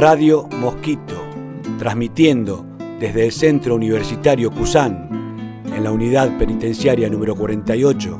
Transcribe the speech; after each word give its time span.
Radio 0.00 0.48
Mosquito, 0.56 1.22
transmitiendo 1.78 2.64
desde 2.98 3.26
el 3.26 3.32
Centro 3.32 3.74
Universitario 3.74 4.50
Cusán, 4.50 5.62
en 5.66 5.84
la 5.84 5.92
unidad 5.92 6.38
penitenciaria 6.38 7.10
número 7.10 7.34
48 7.34 8.18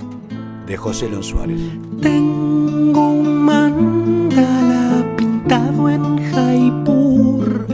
de 0.66 0.76
José 0.76 1.08
Lon 1.08 1.22
Suárez. 1.22 1.58
Tengo 2.03 3.12
un 3.12 3.35
mandala 3.46 5.06
pintado 5.16 5.88
en 5.88 6.19
Jaipur, 6.30 7.66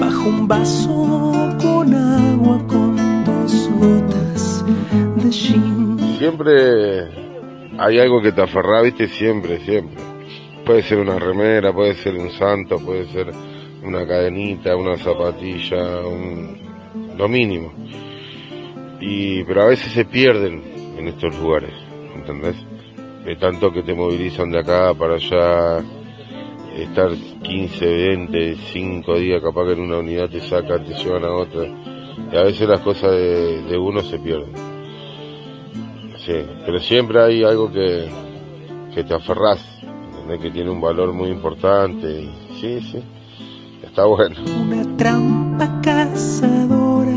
bajo 0.00 0.28
un 0.30 0.48
vaso 0.48 1.28
con 1.60 1.94
agua 1.94 2.58
con 2.66 2.96
dos 3.26 3.70
gotas 3.78 4.64
de 5.16 5.30
shin. 5.30 5.98
Siempre 6.16 7.02
hay 7.78 7.98
algo 7.98 8.22
que 8.22 8.32
te 8.32 8.40
aferra, 8.40 8.80
viste, 8.80 9.08
siempre, 9.08 9.62
siempre. 9.62 10.02
Puede 10.64 10.82
ser 10.82 10.98
una 10.98 11.18
remera, 11.18 11.72
puede 11.72 11.94
ser 11.94 12.14
un 12.14 12.30
santo, 12.30 12.78
puede 12.78 13.06
ser 13.06 13.32
una 13.82 14.06
cadenita, 14.06 14.76
una 14.76 14.96
zapatilla, 14.96 16.06
un... 16.06 16.56
lo 17.16 17.28
mínimo. 17.28 17.72
Y, 19.00 19.42
pero 19.44 19.62
a 19.62 19.66
veces 19.66 19.92
se 19.92 20.04
pierden 20.04 20.62
en 20.96 21.08
estos 21.08 21.36
lugares, 21.40 21.74
¿entendés? 22.14 22.56
De 23.24 23.34
tanto 23.36 23.72
que 23.72 23.82
te 23.82 23.92
movilizan 23.92 24.50
de 24.52 24.60
acá 24.60 24.94
para 24.94 25.14
allá, 25.16 25.82
estar 26.76 27.10
15, 27.42 27.84
20, 27.84 28.56
5 28.72 29.18
días, 29.18 29.42
capaz 29.42 29.66
que 29.66 29.72
en 29.72 29.80
una 29.80 29.98
unidad 29.98 30.28
te 30.28 30.40
sacan, 30.40 30.84
te 30.84 30.94
llevan 30.94 31.24
a 31.24 31.34
otra. 31.34 31.66
Y 32.32 32.36
a 32.36 32.42
veces 32.44 32.68
las 32.68 32.80
cosas 32.80 33.10
de, 33.10 33.76
uno 33.76 34.00
se 34.02 34.18
pierden. 34.18 34.52
Sí, 36.18 36.34
pero 36.64 36.78
siempre 36.78 37.20
hay 37.20 37.42
algo 37.42 37.70
que, 37.72 38.08
que 38.94 39.02
te 39.02 39.14
aferrás, 39.14 39.71
¿entendés? 40.22 40.40
que 40.40 40.50
tiene 40.50 40.70
un 40.70 40.80
valor 40.80 41.12
muy 41.12 41.28
importante. 41.28 42.28
Sí, 42.60 42.80
sí, 42.80 43.02
está 43.82 44.04
bueno. 44.04 44.36
Una 44.60 44.96
trampa 44.96 45.80
cazadora 45.82 47.12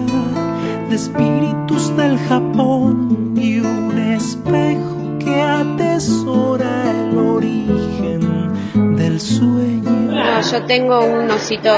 de 0.90 0.96
espíritus 0.96 1.96
del 1.96 2.18
Japón 2.18 3.34
y 3.36 3.60
un 3.60 3.98
espejo 3.98 5.18
que 5.20 5.42
atesora 5.42 6.92
el 6.92 7.18
origen 7.18 8.96
del 8.96 9.20
sueño. 9.20 9.92
No, 9.92 10.42
yo 10.42 10.66
tengo 10.66 11.04
un 11.06 11.30
osito 11.32 11.72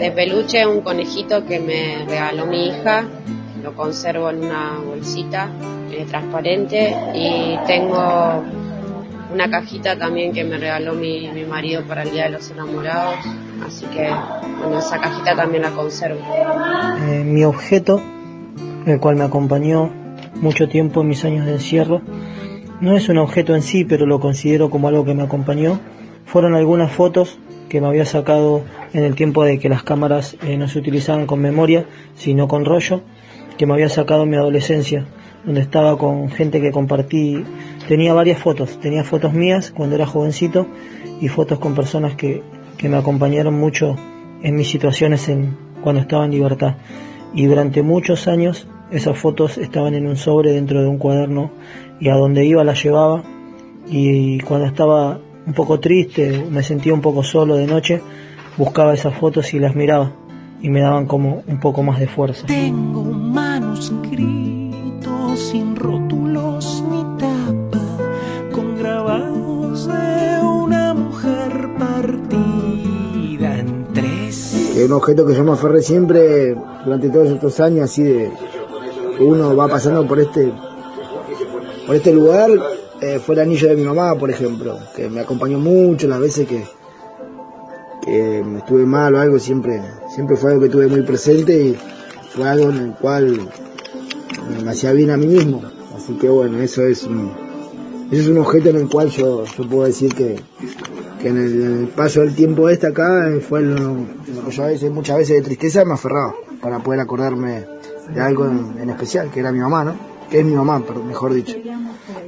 de 0.00 0.10
peluche, 0.10 0.66
un 0.66 0.80
conejito 0.80 1.44
que 1.46 1.60
me 1.60 2.04
regaló 2.06 2.46
mi 2.46 2.66
hija. 2.68 3.04
Lo 3.62 3.74
conservo 3.74 4.28
en 4.28 4.44
una 4.44 4.78
bolsita 4.78 5.48
eh, 5.90 6.04
transparente 6.06 6.94
y 7.14 7.56
tengo 7.66 8.44
una 9.34 9.50
cajita 9.50 9.98
también 9.98 10.32
que 10.32 10.44
me 10.44 10.56
regaló 10.56 10.94
mi, 10.94 11.28
mi 11.32 11.44
marido 11.44 11.82
para 11.82 12.04
el 12.04 12.12
Día 12.12 12.24
de 12.24 12.30
los 12.30 12.50
Enamorados. 12.52 13.16
Así 13.66 13.84
que, 13.86 14.08
bueno, 14.60 14.78
esa 14.78 15.00
cajita 15.00 15.34
también 15.34 15.62
la 15.62 15.70
conservo. 15.72 16.20
Eh, 17.08 17.24
mi 17.24 17.42
objeto, 17.44 18.00
el 18.86 19.00
cual 19.00 19.16
me 19.16 19.24
acompañó 19.24 19.90
mucho 20.36 20.68
tiempo 20.68 21.00
en 21.00 21.08
mis 21.08 21.24
años 21.24 21.46
de 21.46 21.54
encierro, 21.54 22.00
no 22.80 22.96
es 22.96 23.08
un 23.08 23.18
objeto 23.18 23.56
en 23.56 23.62
sí, 23.62 23.84
pero 23.84 24.06
lo 24.06 24.20
considero 24.20 24.70
como 24.70 24.86
algo 24.86 25.04
que 25.04 25.14
me 25.14 25.24
acompañó. 25.24 25.80
Fueron 26.26 26.54
algunas 26.54 26.92
fotos 26.92 27.38
que 27.68 27.80
me 27.80 27.88
había 27.88 28.04
sacado 28.04 28.62
en 28.92 29.02
el 29.02 29.16
tiempo 29.16 29.42
de 29.42 29.58
que 29.58 29.68
las 29.68 29.82
cámaras 29.82 30.36
eh, 30.42 30.56
no 30.56 30.68
se 30.68 30.78
utilizaban 30.78 31.26
con 31.26 31.40
memoria, 31.40 31.86
sino 32.14 32.46
con 32.46 32.64
rollo, 32.64 33.02
que 33.58 33.66
me 33.66 33.74
había 33.74 33.88
sacado 33.88 34.22
en 34.22 34.30
mi 34.30 34.36
adolescencia, 34.36 35.06
donde 35.44 35.60
estaba 35.60 35.96
con 35.98 36.30
gente 36.30 36.60
que 36.60 36.70
compartí. 36.70 37.44
Tenía 37.88 38.14
varias 38.14 38.38
fotos, 38.38 38.78
tenía 38.80 39.04
fotos 39.04 39.32
mías 39.32 39.72
cuando 39.74 39.96
era 39.96 40.06
jovencito 40.06 40.66
y 41.20 41.28
fotos 41.28 41.58
con 41.58 41.74
personas 41.74 42.14
que, 42.14 42.42
que 42.76 42.88
me 42.88 42.96
acompañaron 42.96 43.54
mucho 43.54 43.96
en 44.42 44.56
mis 44.56 44.68
situaciones 44.68 45.28
en, 45.28 45.56
cuando 45.82 46.00
estaba 46.00 46.24
en 46.24 46.32
libertad. 46.32 46.76
Y 47.34 47.46
durante 47.46 47.82
muchos 47.82 48.28
años 48.28 48.66
esas 48.90 49.18
fotos 49.18 49.58
estaban 49.58 49.94
en 49.94 50.06
un 50.06 50.16
sobre 50.16 50.52
dentro 50.52 50.80
de 50.80 50.88
un 50.88 50.98
cuaderno 50.98 51.50
y 52.00 52.08
a 52.08 52.14
donde 52.14 52.44
iba 52.44 52.62
las 52.64 52.82
llevaba 52.82 53.22
y 53.86 54.38
cuando 54.40 54.66
estaba 54.66 55.18
un 55.46 55.52
poco 55.52 55.78
triste, 55.80 56.46
me 56.50 56.62
sentía 56.62 56.94
un 56.94 57.00
poco 57.00 57.22
solo 57.22 57.56
de 57.56 57.66
noche, 57.66 58.00
buscaba 58.56 58.94
esas 58.94 59.14
fotos 59.14 59.52
y 59.54 59.58
las 59.58 59.74
miraba 59.74 60.12
y 60.62 60.70
me 60.70 60.80
daban 60.80 61.06
como 61.06 61.42
un 61.46 61.60
poco 61.60 61.82
más 61.82 61.98
de 61.98 62.06
fuerza. 62.06 62.46
Tengo 62.46 63.00
un 63.00 63.32
sin 65.36 65.76
rótulos 65.76 66.82
ni 66.90 67.02
tapa, 67.18 67.82
con 68.52 68.78
grabados 68.78 69.86
de 69.86 70.40
una 70.42 70.94
mujer 70.94 71.68
partida 71.78 73.58
en 73.58 73.86
tres. 73.92 74.74
Es 74.76 74.86
un 74.86 74.92
objeto 74.92 75.26
que 75.26 75.34
yo 75.34 75.44
me 75.44 75.52
aferré 75.52 75.82
siempre 75.82 76.56
durante 76.84 77.08
todos 77.10 77.28
estos 77.30 77.58
años, 77.60 77.84
así 77.84 78.02
de 78.02 78.30
que 79.16 79.24
uno 79.24 79.54
va 79.56 79.68
pasando 79.68 80.06
por 80.06 80.20
este 80.20 80.52
por 81.86 81.96
este 81.96 82.12
lugar. 82.12 82.50
eh, 83.00 83.18
fue 83.18 83.34
el 83.34 83.42
anillo 83.42 83.68
de 83.68 83.76
mi 83.76 83.84
mamá, 83.84 84.14
por 84.14 84.30
ejemplo, 84.30 84.78
que 84.96 85.08
me 85.08 85.20
acompañó 85.20 85.58
mucho 85.58 86.08
las 86.08 86.20
veces 86.20 86.46
que, 86.48 86.64
que 88.02 88.40
estuve 88.58 88.86
mal 88.86 89.14
o 89.14 89.20
algo, 89.20 89.38
siempre, 89.38 89.82
siempre 90.14 90.36
fue 90.36 90.52
algo 90.52 90.62
que 90.62 90.70
tuve 90.70 90.86
muy 90.86 91.02
presente 91.02 91.52
y 91.60 91.76
fue 92.30 92.48
algo 92.48 92.70
en 92.70 92.78
el 92.78 92.92
cual 92.94 93.48
me 94.64 94.70
hacía 94.70 94.92
bien 94.92 95.10
a 95.10 95.16
mí 95.16 95.26
mismo. 95.26 95.62
Así 95.96 96.14
que 96.14 96.28
bueno, 96.28 96.58
eso 96.58 96.82
es 96.82 97.04
un, 97.04 97.30
eso 98.10 98.22
es 98.22 98.28
un 98.28 98.38
objeto 98.38 98.70
en 98.70 98.76
el 98.76 98.88
cual 98.88 99.08
yo, 99.10 99.44
yo 99.44 99.68
puedo 99.68 99.84
decir 99.84 100.14
que, 100.14 100.40
que 101.20 101.28
en, 101.28 101.36
el, 101.36 101.62
en 101.62 101.80
el 101.80 101.88
paso 101.88 102.20
del 102.20 102.34
tiempo 102.34 102.68
este 102.68 102.88
acá 102.88 103.28
eh, 103.30 103.40
fue 103.40 103.62
lo, 103.62 103.96
que 104.44 104.50
yo 104.50 104.64
a 104.64 104.66
veces, 104.68 104.90
muchas 104.90 105.18
veces 105.18 105.36
de 105.36 105.42
tristeza 105.42 105.84
me 105.84 105.94
aferraba 105.94 106.34
para 106.60 106.78
poder 106.80 107.00
acordarme 107.00 107.64
de 108.12 108.20
algo 108.20 108.46
en, 108.46 108.76
en 108.80 108.90
especial, 108.90 109.30
que 109.30 109.40
era 109.40 109.52
mi 109.52 109.60
mamá, 109.60 109.84
¿no? 109.84 109.94
Que 110.30 110.40
es 110.40 110.44
mi 110.44 110.54
mamá, 110.54 110.82
pero 110.86 111.02
mejor 111.02 111.32
dicho. 111.32 111.56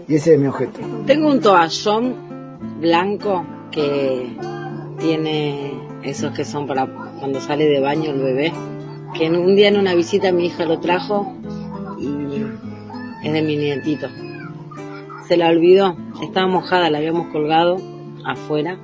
Y 0.09 0.15
ese 0.15 0.35
es 0.35 0.41
mi 0.41 0.47
objeto. 0.47 0.81
Tengo 1.07 1.29
un 1.29 1.41
toallón 1.41 2.15
blanco 2.81 3.45
que 3.71 4.37
tiene 4.99 5.79
esos 6.03 6.33
que 6.33 6.45
son 6.45 6.67
para 6.67 6.87
cuando 7.19 7.41
sale 7.41 7.67
de 7.67 7.81
baño 7.81 8.11
el 8.11 8.23
bebé. 8.23 8.53
Que 9.15 9.27
en 9.27 9.37
un 9.37 9.57
día 9.57 9.69
en 9.69 9.79
una 9.79 9.95
visita 9.95 10.31
mi 10.33 10.47
hija 10.47 10.65
lo 10.65 10.79
trajo 10.81 11.35
es 13.27 13.33
de 13.33 13.43
mi 13.43 13.57
nietito. 13.57 14.09
Se 15.27 15.37
la 15.37 15.49
olvidó, 15.49 15.97
estaba 16.23 16.47
mojada, 16.47 16.91
la 16.91 16.99
habíamos 16.99 17.27
colgado 17.29 17.77
afuera 18.25 18.79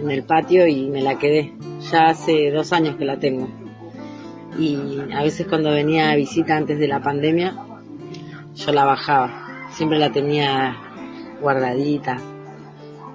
en 0.00 0.10
el 0.10 0.22
patio 0.22 0.68
y 0.68 0.88
me 0.88 1.02
la 1.02 1.18
quedé. 1.18 1.52
Ya 1.90 2.10
hace 2.10 2.52
dos 2.52 2.72
años 2.72 2.94
que 2.96 3.04
la 3.04 3.18
tengo. 3.18 3.48
Y 4.56 4.78
a 5.12 5.22
veces 5.22 5.46
cuando 5.48 5.70
venía 5.70 6.12
a 6.12 6.16
visita 6.16 6.56
antes 6.56 6.78
de 6.78 6.86
la 6.86 7.02
pandemia, 7.02 7.56
yo 8.54 8.72
la 8.72 8.84
bajaba. 8.84 9.68
Siempre 9.72 9.98
la 9.98 10.12
tenía 10.12 10.76
guardadita. 11.40 12.16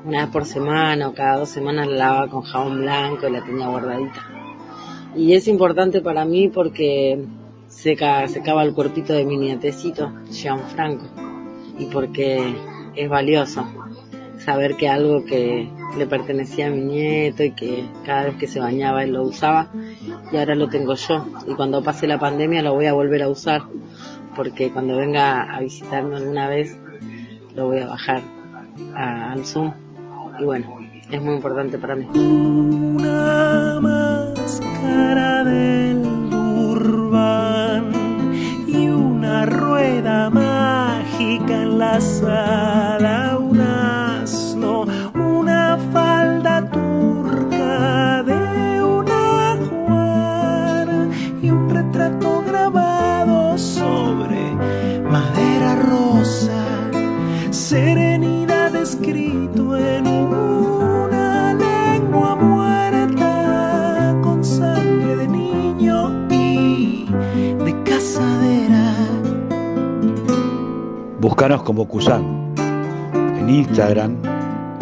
Una 0.05 0.23
vez 0.23 0.29
por 0.29 0.45
semana 0.45 1.07
o 1.07 1.13
cada 1.13 1.37
dos 1.37 1.49
semanas 1.49 1.87
la 1.87 1.95
lavaba 1.95 2.27
con 2.27 2.41
jabón 2.41 2.81
blanco 2.81 3.29
y 3.29 3.31
la 3.31 3.45
tenía 3.45 3.67
guardadita. 3.67 4.27
Y 5.15 5.35
es 5.35 5.47
importante 5.47 6.01
para 6.01 6.25
mí 6.25 6.49
porque 6.49 7.25
seca, 7.73 8.27
secaba 8.27 8.63
el 8.63 8.73
cuerpito 8.73 9.13
de 9.13 9.25
mi 9.25 9.37
nietecito, 9.37 10.11
Gianfranco. 10.31 11.05
Y 11.77 11.85
porque 11.87 12.55
es 12.95 13.09
valioso 13.09 13.65
saber 14.37 14.75
que 14.75 14.89
algo 14.89 15.25
que 15.25 15.69
le 15.97 16.05
pertenecía 16.05 16.67
a 16.67 16.69
mi 16.69 16.81
nieto 16.81 17.43
y 17.43 17.51
que 17.51 17.85
cada 18.05 18.25
vez 18.25 18.35
que 18.35 18.47
se 18.47 18.59
bañaba 18.59 19.03
él 19.03 19.13
lo 19.13 19.23
usaba 19.23 19.69
y 20.31 20.37
ahora 20.37 20.55
lo 20.55 20.69
tengo 20.69 20.95
yo. 20.95 21.25
Y 21.47 21.55
cuando 21.55 21.83
pase 21.83 22.07
la 22.07 22.19
pandemia 22.19 22.61
lo 22.61 22.73
voy 22.73 22.85
a 22.85 22.93
volver 22.93 23.23
a 23.23 23.29
usar 23.29 23.63
porque 24.35 24.71
cuando 24.71 24.97
venga 24.97 25.43
a 25.43 25.59
visitarme 25.61 26.17
alguna 26.17 26.47
vez 26.49 26.77
lo 27.55 27.67
voy 27.67 27.79
a 27.79 27.87
bajar 27.87 28.21
al 28.95 29.45
Zoom 29.45 29.73
y 30.39 30.43
bueno, 30.43 30.77
es 31.11 31.21
muy 31.21 31.35
importante 31.35 31.77
para 31.77 31.95
mí. 31.95 32.07
Una 32.13 33.79
del 35.43 35.72
la 41.83 41.99
sala, 41.99 43.12
Búscanos 71.43 71.63
como 71.63 71.85
Cusán 71.89 72.53
en 73.37 73.49
Instagram 73.49 74.15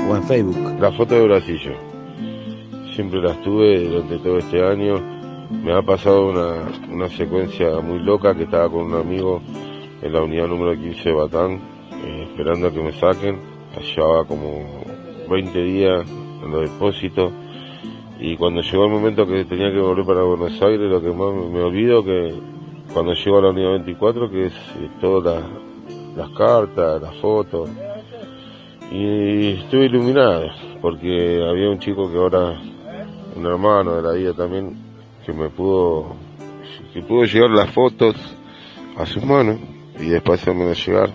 o 0.07 0.15
en 0.15 0.21
Facebook. 0.21 0.79
La 0.79 0.91
foto 0.91 1.15
de 1.15 1.23
bracillo. 1.23 1.71
Sí, 1.73 2.93
siempre 2.93 3.19
las 3.19 3.41
tuve 3.41 3.89
durante 3.89 4.19
todo 4.19 4.37
este 4.37 4.63
año. 4.63 5.01
Me 5.49 5.73
ha 5.73 5.81
pasado 5.81 6.29
una, 6.29 6.67
una 6.87 7.09
secuencia 7.09 7.79
muy 7.79 7.97
loca 7.97 8.35
que 8.35 8.43
estaba 8.43 8.69
con 8.69 8.93
un 8.93 8.93
amigo 8.93 9.41
en 10.03 10.13
la 10.13 10.21
unidad 10.21 10.45
número 10.45 10.79
15 10.79 11.09
de 11.09 11.15
Batán, 11.15 11.59
eh, 12.05 12.27
esperando 12.29 12.67
a 12.67 12.71
que 12.71 12.83
me 12.83 12.93
saquen. 12.93 13.39
Llevaba 13.95 14.25
como 14.25 14.83
20 15.31 15.63
días 15.63 16.05
en 16.43 16.51
los 16.51 16.69
depósitos 16.69 17.33
y 18.19 18.37
cuando 18.37 18.61
llegó 18.61 18.85
el 18.85 18.91
momento 18.91 19.25
que 19.25 19.45
tenía 19.45 19.71
que 19.71 19.79
volver 19.79 20.05
para 20.05 20.21
Buenos 20.21 20.61
Aires, 20.61 20.91
lo 20.91 21.01
que 21.01 21.07
más 21.07 21.33
me, 21.51 21.59
olvido 21.59 22.03
que 22.03 22.35
cuando 22.93 23.15
llego 23.15 23.39
a 23.39 23.41
la 23.41 23.49
unidad 23.49 23.71
24, 23.71 24.29
que 24.29 24.45
es 24.45 24.53
eh, 24.53 24.89
todas 25.01 25.43
las 26.15 26.29
cartas, 26.31 27.01
las 27.01 27.15
fotos, 27.17 27.69
y 28.91 29.53
estuve 29.53 29.85
iluminado 29.85 30.49
porque 30.81 31.39
había 31.47 31.69
un 31.69 31.79
chico 31.79 32.11
que 32.11 32.17
ahora, 32.17 32.59
un 33.35 33.45
hermano 33.45 33.95
de 33.97 34.01
la 34.01 34.13
vida 34.13 34.33
también, 34.33 34.75
que 35.25 35.31
me 35.31 35.49
pudo, 35.49 36.15
que 36.93 37.01
pudo 37.01 37.23
llevar 37.25 37.51
las 37.51 37.69
fotos 37.69 38.15
a 38.97 39.05
sus 39.05 39.23
manos 39.23 39.59
y 39.99 40.07
después 40.07 40.43
de 40.43 40.73
llegar. 40.73 41.11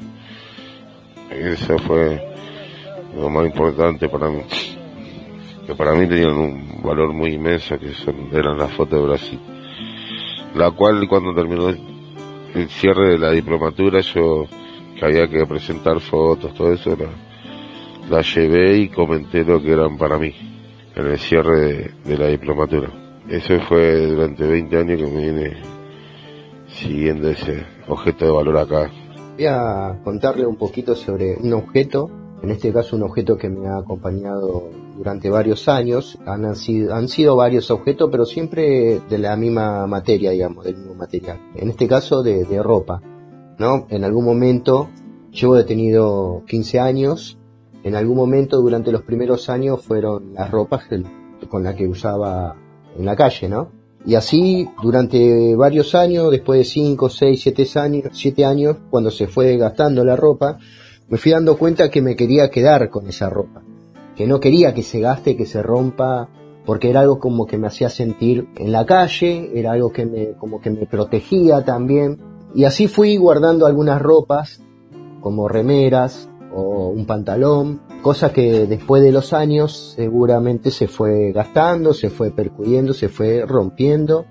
Eso 1.30 1.76
fue 1.78 2.24
lo 3.16 3.28
más 3.28 3.46
importante 3.46 4.08
para 4.08 4.28
mí, 4.30 4.42
que 5.66 5.74
para 5.74 5.92
mí 5.94 6.06
tenían 6.06 6.36
un 6.36 6.82
valor 6.82 7.12
muy 7.12 7.34
inmenso, 7.34 7.76
que 7.78 7.92
son, 7.94 8.28
eran 8.32 8.56
las 8.56 8.72
fotos 8.72 9.00
de 9.00 9.06
Brasil. 9.06 9.40
La 10.54 10.70
cual 10.70 11.06
cuando 11.08 11.34
terminó 11.34 11.68
el 11.68 12.68
cierre 12.68 13.10
de 13.10 13.18
la 13.18 13.32
diplomatura, 13.32 14.00
yo 14.00 14.46
que 14.98 15.04
había 15.04 15.28
que 15.28 15.46
presentar 15.46 16.00
fotos, 16.00 16.54
todo 16.54 16.72
eso, 16.72 16.96
la, 18.08 18.22
llevé 18.22 18.78
y 18.78 18.88
comenté 18.88 19.44
lo 19.44 19.60
que 19.60 19.72
eran 19.72 19.98
para 19.98 20.18
mí 20.18 20.32
en 20.94 21.06
el 21.06 21.18
cierre 21.18 21.94
de, 22.04 22.16
la 22.16 22.28
diplomatura. 22.28 22.88
Eso 23.28 23.58
fue 23.68 24.06
durante 24.06 24.46
20 24.46 24.76
años 24.78 25.02
que 25.02 25.06
me 25.06 25.22
viene 25.22 25.56
siguiendo 26.68 27.28
ese 27.28 27.64
objeto 27.88 28.24
de 28.24 28.30
valor 28.30 28.58
acá. 28.58 28.90
Voy 29.36 29.46
a 29.46 30.00
contarle 30.02 30.46
un 30.46 30.56
poquito 30.56 30.94
sobre 30.94 31.36
un 31.36 31.52
objeto, 31.52 32.10
en 32.42 32.50
este 32.50 32.72
caso 32.72 32.96
un 32.96 33.02
objeto 33.02 33.36
que 33.36 33.50
me 33.50 33.68
ha 33.68 33.78
acompañado 33.78 34.70
durante 34.96 35.28
varios 35.28 35.68
años. 35.68 36.18
Han 36.24 36.54
sido, 36.56 36.94
han 36.94 37.08
sido 37.08 37.36
varios 37.36 37.70
objetos, 37.70 38.08
pero 38.10 38.24
siempre 38.24 39.00
de 39.00 39.18
la 39.18 39.36
misma 39.36 39.86
materia, 39.86 40.30
digamos, 40.30 40.64
del 40.64 40.76
mismo 40.76 40.94
material. 40.94 41.38
En 41.54 41.68
este 41.68 41.86
caso 41.86 42.22
de, 42.22 42.44
de 42.44 42.62
ropa. 42.62 43.02
¿No? 43.58 43.86
En 43.90 44.04
algún 44.04 44.24
momento, 44.24 44.88
yo 45.32 45.56
he 45.56 45.64
tenido 45.64 46.42
15 46.46 46.80
años, 46.80 47.38
en 47.82 47.94
algún 47.94 48.16
momento 48.16 48.60
durante 48.60 48.90
los 48.90 49.02
primeros 49.02 49.48
años 49.48 49.82
fueron 49.82 50.34
las 50.34 50.50
ropas 50.50 50.84
con 51.48 51.62
las 51.62 51.74
que 51.74 51.86
usaba 51.86 52.56
en 52.98 53.04
la 53.04 53.14
calle, 53.14 53.48
¿no? 53.48 53.70
Y 54.04 54.14
así 54.14 54.68
durante 54.82 55.56
varios 55.56 55.94
años, 55.94 56.30
después 56.30 56.58
de 56.58 56.64
5, 56.64 57.08
6, 57.08 57.40
7 57.42 57.66
años, 57.80 58.04
7 58.12 58.44
años, 58.44 58.76
cuando 58.90 59.10
se 59.10 59.26
fue 59.26 59.46
desgastando 59.46 60.04
la 60.04 60.16
ropa, 60.16 60.58
me 61.08 61.18
fui 61.18 61.32
dando 61.32 61.56
cuenta 61.56 61.90
que 61.90 62.02
me 62.02 62.16
quería 62.16 62.50
quedar 62.50 62.88
con 62.90 63.08
esa 63.08 63.30
ropa, 63.30 63.62
que 64.16 64.26
no 64.26 64.40
quería 64.40 64.74
que 64.74 64.82
se 64.82 65.00
gaste, 65.00 65.36
que 65.36 65.46
se 65.46 65.62
rompa, 65.62 66.28
porque 66.64 66.90
era 66.90 67.00
algo 67.00 67.18
como 67.18 67.46
que 67.46 67.58
me 67.58 67.68
hacía 67.68 67.88
sentir 67.88 68.48
en 68.56 68.72
la 68.72 68.84
calle, 68.86 69.52
era 69.54 69.72
algo 69.72 69.92
que 69.92 70.04
me, 70.06 70.32
como 70.32 70.60
que 70.60 70.70
me 70.70 70.86
protegía 70.86 71.64
también, 71.64 72.18
y 72.56 72.64
así 72.64 72.88
fui 72.88 73.18
guardando 73.18 73.66
algunas 73.66 74.00
ropas, 74.00 74.62
como 75.20 75.46
remeras 75.46 76.30
o 76.54 76.88
un 76.88 77.04
pantalón, 77.04 77.82
cosa 78.00 78.32
que 78.32 78.66
después 78.66 79.02
de 79.02 79.12
los 79.12 79.34
años 79.34 79.92
seguramente 79.94 80.70
se 80.70 80.88
fue 80.88 81.32
gastando, 81.32 81.92
se 81.92 82.08
fue 82.08 82.30
percuyendo, 82.30 82.94
se 82.94 83.10
fue 83.10 83.44
rompiendo. 83.46 84.24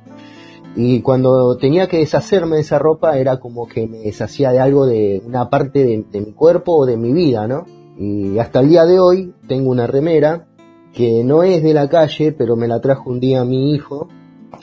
Y 0.76 1.02
cuando 1.02 1.56
tenía 1.58 1.88
que 1.88 2.00
deshacerme 2.00 2.56
de 2.56 2.64
esa 2.64 2.80
ropa 2.80 3.20
era 3.20 3.40
como 3.40 3.68
que 3.68 3.88
me 3.88 4.00
deshacía 4.00 4.52
de 4.52 4.60
algo 4.60 4.88
de 4.88 5.22
una 5.24 5.52
parte 5.52 5.86
de, 5.86 6.20
mi 6.20 6.34
cuerpo 6.34 6.78
o 6.78 6.86
de 6.88 6.98
mi 6.98 7.14
vida, 7.14 7.48
¿no? 7.48 7.66
Y 7.96 8.40
hasta 8.40 8.62
el 8.62 8.70
día 8.70 8.86
de 8.86 9.00
hoy 9.00 9.36
tengo 9.48 9.70
una 9.70 9.86
remera 9.86 10.48
que 10.94 11.24
no 11.24 11.44
es 11.44 11.62
de 11.62 11.76
la 11.76 11.90
calle, 11.90 12.32
pero 12.32 12.56
me 12.56 12.68
la 12.68 12.82
trajo 12.82 13.08
un 13.12 13.20
día 13.20 13.46
mi 13.46 13.72
hijo, 13.76 14.08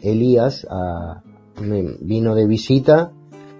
Elías, 0.00 0.66
me 1.60 1.84
vino 2.00 2.34
de 2.34 2.46
visita 2.48 3.12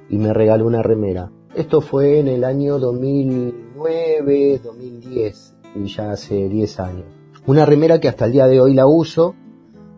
y 0.09 0.19
me 0.19 0.33
regaló 0.33 0.67
una 0.67 0.83
remera. 0.83 1.31
Esto 1.55 1.81
fue 1.81 2.19
en 2.19 2.29
el 2.29 2.45
año 2.45 2.79
2009, 2.79 4.61
2010 4.65 5.55
y 5.77 5.87
ya 5.87 6.13
hace 6.13 6.49
10 6.49 6.81
años. 6.81 7.05
Una 7.47 7.67
remera 7.67 8.01
que 8.01 8.09
hasta 8.09 8.27
el 8.27 8.33
día 8.33 8.47
de 8.47 8.61
hoy 8.61 8.75
la 8.75 8.87
uso. 8.87 9.35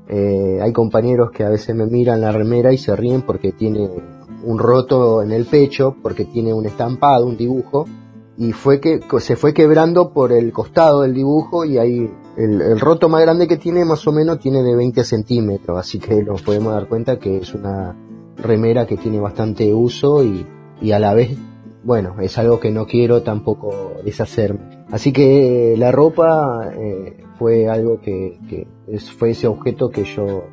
Eh, 0.09 0.59
hay 0.61 0.73
compañeros 0.73 1.31
que 1.31 1.45
a 1.45 1.49
veces 1.49 1.75
me 1.75 1.87
miran 1.87 2.21
la 2.21 2.33
remera 2.33 2.73
y 2.73 2.79
se 2.79 2.95
ríen 2.95 3.23
porque 3.23 3.53
tiene 3.53 3.89
un 4.43 4.59
roto 4.59 5.23
en 5.23 5.33
el 5.33 5.47
pecho, 5.47 5.97
porque 6.03 6.25
tiene 6.27 6.53
un 6.53 6.67
estampado, 6.67 7.25
un 7.27 7.37
dibujo, 7.37 7.87
y 8.37 8.53
fue 8.53 8.81
que 8.81 9.01
se 9.21 9.37
fue 9.37 9.55
quebrando 9.55 10.12
por 10.12 10.33
el 10.33 10.53
costado 10.53 11.03
del 11.03 11.15
dibujo 11.15 11.65
y 11.65 11.79
ahí 11.79 12.11
el, 12.37 12.61
el, 12.61 12.81
roto 12.81 13.09
más 13.09 13.23
grande 13.23 13.47
que 13.47 13.56
tiene 13.56 13.85
más 13.85 14.06
o 14.06 14.12
menos 14.12 14.41
tiene 14.41 14.62
de 14.62 14.75
20 14.75 15.05
centímetros, 15.05 15.79
así 15.79 16.01
que 16.01 16.23
nos 16.23 16.43
podemos 16.43 16.73
dar 16.73 16.89
cuenta 16.89 17.19
que 17.19 17.39
es 17.39 17.55
una 17.55 17.97
remera 18.36 18.86
que 18.86 18.96
tiene 18.96 19.20
bastante 19.20 19.72
uso 19.72 20.25
y, 20.25 20.46
y 20.81 20.92
a 20.92 20.98
la 20.98 21.14
vez, 21.14 21.36
bueno, 21.82 22.16
es 22.20 22.38
algo 22.38 22.60
que 22.60 22.70
no 22.70 22.86
quiero 22.86 23.22
tampoco 23.22 23.94
deshacerme. 24.04 24.84
Así 24.90 25.12
que 25.12 25.75
la 25.76 25.90
ropa 25.92 26.70
eh, 26.76 27.25
fue 27.38 27.69
algo 27.69 28.00
que, 28.00 28.38
que 28.48 28.66
fue 28.98 29.31
ese 29.31 29.46
objeto 29.46 29.90
que 29.90 30.04
yo 30.04 30.44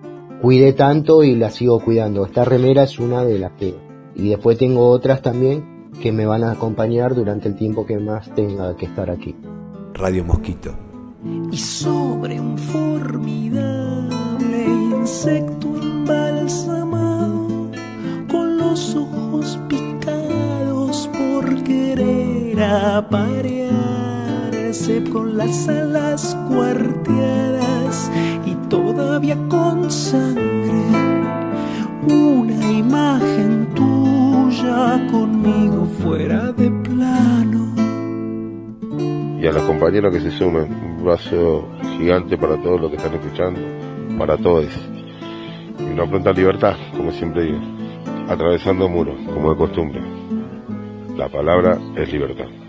cuidé 0.41 0.73
tanto 0.73 1.23
y 1.23 1.35
la 1.35 1.51
sigo 1.51 1.79
cuidando. 1.79 2.25
Esta 2.25 2.45
remera 2.45 2.83
es 2.83 2.99
una 2.99 3.23
de 3.23 3.39
las 3.39 3.51
que... 3.53 3.75
Y 4.15 4.29
después 4.29 4.57
tengo 4.57 4.89
otras 4.89 5.21
también 5.21 5.89
que 6.01 6.11
me 6.11 6.25
van 6.25 6.43
a 6.43 6.51
acompañar 6.51 7.15
durante 7.15 7.47
el 7.47 7.55
tiempo 7.55 7.85
que 7.85 7.97
más 7.97 8.33
tenga 8.33 8.75
que 8.75 8.85
estar 8.85 9.09
aquí. 9.09 9.35
Radio 9.93 10.23
Mosquito. 10.25 10.73
Y 11.51 11.57
sobre 11.57 12.39
un 12.39 12.57
formidable 12.57 14.09
insecto 14.65 15.71
los 16.41 16.67
querer 22.61 22.85
aparearse 22.95 23.73
con 25.11 25.37
las 25.37 25.67
alas 25.67 26.37
cuarteadas 26.47 28.11
y 28.45 28.53
todavía 28.69 29.35
con 29.49 29.89
sangre. 29.89 30.83
Una 32.07 32.71
imagen 32.71 33.67
tuya 33.73 35.07
conmigo 35.11 35.87
fuera 36.01 36.51
de 36.51 36.69
plano. 36.69 37.73
Y 39.41 39.47
a 39.47 39.51
los 39.51 39.63
compañeros 39.63 40.13
que 40.13 40.21
se 40.21 40.29
sumen, 40.31 40.71
un 40.71 41.03
vaso 41.03 41.67
gigante 41.97 42.37
para 42.37 42.61
todos 42.61 42.79
los 42.81 42.91
que 42.91 42.97
están 42.97 43.15
escuchando, 43.15 43.59
para 44.19 44.37
todos. 44.37 44.67
Y 45.79 45.83
una 45.93 46.05
pronta 46.05 46.31
libertad, 46.31 46.75
como 46.95 47.11
siempre 47.11 47.45
digo 47.45 47.59
atravesando 48.27 48.87
muros, 48.87 49.15
como 49.33 49.49
de 49.49 49.57
costumbre. 49.57 50.01
La 51.17 51.29
palabra 51.29 51.77
es 51.97 52.11
libertad. 52.11 52.60